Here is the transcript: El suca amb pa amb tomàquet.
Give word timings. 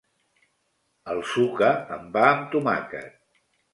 El 1.13 1.21
suca 1.33 1.69
amb 1.99 2.09
pa 2.17 2.25
amb 2.31 2.49
tomàquet. 2.57 3.21